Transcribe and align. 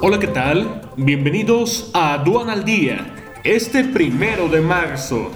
Hola, 0.00 0.20
¿qué 0.20 0.28
tal? 0.28 0.80
Bienvenidos 0.96 1.90
a 1.92 2.14
Aduan 2.14 2.50
al 2.50 2.64
Día, 2.64 3.16
este 3.42 3.82
primero 3.82 4.48
de 4.48 4.60
marzo. 4.60 5.32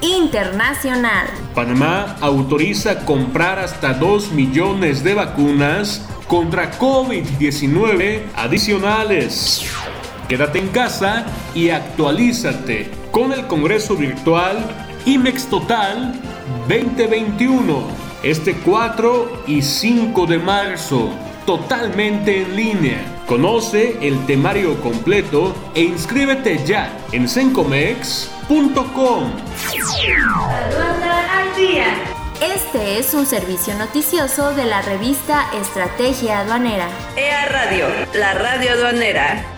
Internacional. 0.00 1.26
Panamá 1.54 2.16
autoriza 2.20 3.04
comprar 3.04 3.58
hasta 3.58 3.94
2 3.94 4.32
millones 4.32 5.02
de 5.02 5.14
vacunas 5.14 6.06
contra 6.26 6.70
COVID-19 6.78 8.22
adicionales. 8.36 9.64
Quédate 10.28 10.58
en 10.58 10.68
casa 10.68 11.24
y 11.54 11.70
actualízate 11.70 12.90
con 13.10 13.32
el 13.32 13.46
Congreso 13.46 13.96
Virtual 13.96 14.58
IMEX 15.06 15.46
Total 15.46 16.12
2021 16.68 18.08
este 18.22 18.54
4 18.54 19.44
y 19.46 19.62
5 19.62 20.26
de 20.26 20.38
marzo, 20.38 21.10
totalmente 21.48 22.42
en 22.42 22.54
línea. 22.54 22.98
Conoce 23.26 23.96
el 24.06 24.26
temario 24.26 24.78
completo 24.82 25.54
e 25.74 25.80
inscríbete 25.80 26.62
ya 26.66 26.94
en 27.10 27.26
sencomex.com. 27.26 29.32
Este 32.42 32.98
es 32.98 33.14
un 33.14 33.24
servicio 33.24 33.74
noticioso 33.78 34.54
de 34.54 34.66
la 34.66 34.82
revista 34.82 35.46
Estrategia 35.58 36.40
Aduanera. 36.40 36.90
EA 37.16 37.46
Radio, 37.46 37.86
la 38.12 38.34
radio 38.34 38.72
aduanera. 38.72 39.57